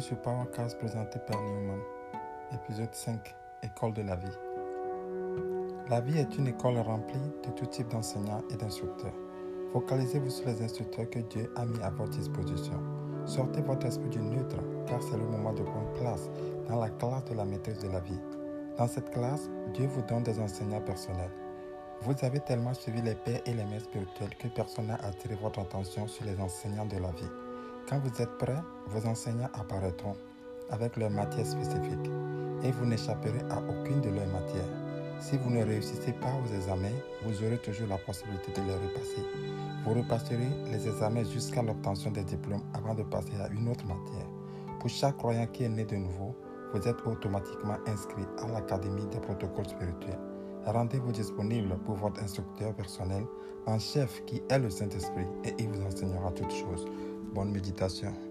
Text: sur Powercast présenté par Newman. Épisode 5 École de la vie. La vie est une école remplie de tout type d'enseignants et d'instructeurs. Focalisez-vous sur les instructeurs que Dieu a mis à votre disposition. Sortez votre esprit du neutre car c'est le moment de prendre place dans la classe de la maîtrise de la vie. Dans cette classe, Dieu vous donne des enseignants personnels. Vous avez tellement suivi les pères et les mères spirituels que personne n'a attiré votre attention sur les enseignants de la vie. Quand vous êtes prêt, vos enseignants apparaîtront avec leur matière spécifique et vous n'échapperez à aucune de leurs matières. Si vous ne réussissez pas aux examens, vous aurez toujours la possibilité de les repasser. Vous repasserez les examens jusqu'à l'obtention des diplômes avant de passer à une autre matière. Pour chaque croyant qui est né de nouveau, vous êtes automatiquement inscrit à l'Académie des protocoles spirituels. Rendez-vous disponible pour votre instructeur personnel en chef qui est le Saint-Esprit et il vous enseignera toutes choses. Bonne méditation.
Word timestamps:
sur 0.00 0.16
Powercast 0.18 0.78
présenté 0.78 1.18
par 1.18 1.40
Newman. 1.42 1.80
Épisode 2.52 2.94
5 2.94 3.34
École 3.64 3.92
de 3.92 4.02
la 4.02 4.14
vie. 4.14 4.38
La 5.90 6.00
vie 6.00 6.18
est 6.18 6.38
une 6.38 6.46
école 6.46 6.78
remplie 6.78 7.18
de 7.44 7.50
tout 7.50 7.66
type 7.66 7.88
d'enseignants 7.88 8.42
et 8.50 8.56
d'instructeurs. 8.56 9.14
Focalisez-vous 9.72 10.30
sur 10.30 10.46
les 10.46 10.62
instructeurs 10.62 11.10
que 11.10 11.18
Dieu 11.18 11.52
a 11.56 11.66
mis 11.66 11.80
à 11.82 11.90
votre 11.90 12.10
disposition. 12.10 12.80
Sortez 13.26 13.60
votre 13.62 13.86
esprit 13.86 14.08
du 14.08 14.20
neutre 14.20 14.58
car 14.86 15.02
c'est 15.02 15.18
le 15.18 15.26
moment 15.26 15.52
de 15.52 15.64
prendre 15.64 15.92
place 15.94 16.30
dans 16.68 16.78
la 16.78 16.90
classe 16.90 17.24
de 17.24 17.34
la 17.34 17.44
maîtrise 17.44 17.80
de 17.80 17.88
la 17.88 18.00
vie. 18.00 18.20
Dans 18.76 18.86
cette 18.86 19.10
classe, 19.10 19.50
Dieu 19.74 19.88
vous 19.88 20.02
donne 20.02 20.22
des 20.22 20.38
enseignants 20.38 20.82
personnels. 20.82 21.32
Vous 22.02 22.14
avez 22.22 22.38
tellement 22.38 22.74
suivi 22.74 23.02
les 23.02 23.16
pères 23.16 23.42
et 23.44 23.54
les 23.54 23.64
mères 23.64 23.80
spirituels 23.80 24.36
que 24.38 24.46
personne 24.46 24.86
n'a 24.86 25.04
attiré 25.04 25.34
votre 25.34 25.58
attention 25.58 26.06
sur 26.06 26.24
les 26.26 26.38
enseignants 26.40 26.86
de 26.86 26.98
la 26.98 27.10
vie. 27.10 27.47
Quand 27.88 28.00
vous 28.00 28.20
êtes 28.20 28.36
prêt, 28.36 28.62
vos 28.88 29.08
enseignants 29.08 29.48
apparaîtront 29.54 30.14
avec 30.68 30.98
leur 30.98 31.08
matière 31.10 31.46
spécifique 31.46 32.10
et 32.62 32.70
vous 32.70 32.84
n'échapperez 32.84 33.40
à 33.48 33.62
aucune 33.62 34.02
de 34.02 34.10
leurs 34.10 34.26
matières. 34.26 34.68
Si 35.20 35.38
vous 35.38 35.48
ne 35.48 35.64
réussissez 35.64 36.12
pas 36.12 36.28
aux 36.44 36.54
examens, 36.54 36.98
vous 37.24 37.42
aurez 37.42 37.56
toujours 37.56 37.88
la 37.88 37.96
possibilité 37.96 38.52
de 38.52 38.66
les 38.66 38.74
repasser. 38.74 39.22
Vous 39.86 39.94
repasserez 39.94 40.50
les 40.70 40.86
examens 40.86 41.24
jusqu'à 41.24 41.62
l'obtention 41.62 42.10
des 42.10 42.24
diplômes 42.24 42.62
avant 42.74 42.94
de 42.94 43.04
passer 43.04 43.32
à 43.40 43.48
une 43.48 43.68
autre 43.68 43.86
matière. 43.86 44.26
Pour 44.80 44.90
chaque 44.90 45.16
croyant 45.16 45.46
qui 45.46 45.64
est 45.64 45.70
né 45.70 45.86
de 45.86 45.96
nouveau, 45.96 46.36
vous 46.74 46.86
êtes 46.86 47.06
automatiquement 47.06 47.78
inscrit 47.86 48.26
à 48.42 48.48
l'Académie 48.48 49.06
des 49.06 49.20
protocoles 49.20 49.66
spirituels. 49.66 50.20
Rendez-vous 50.66 51.12
disponible 51.12 51.74
pour 51.86 51.94
votre 51.94 52.22
instructeur 52.22 52.74
personnel 52.74 53.24
en 53.66 53.78
chef 53.78 54.22
qui 54.26 54.42
est 54.50 54.58
le 54.58 54.68
Saint-Esprit 54.68 55.26
et 55.44 55.54
il 55.58 55.68
vous 55.68 55.86
enseignera 55.86 56.30
toutes 56.32 56.52
choses. 56.52 56.84
Bonne 57.34 57.52
méditation. 57.52 58.27